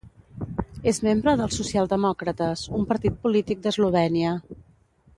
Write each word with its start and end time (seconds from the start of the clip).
És 0.91 0.99
membre 1.07 1.35
dels 1.41 1.59
Socialdemòcrates, 1.61 2.65
un 2.81 2.89
partit 2.95 3.23
polític 3.27 3.63
d'Eslovènia. 3.67 4.37